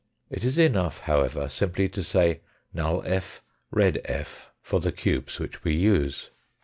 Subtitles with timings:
[0.31, 2.41] It is enough, however, simply to say
[2.73, 4.49] null f., red f.
[4.63, 6.31] for the cubes which we use.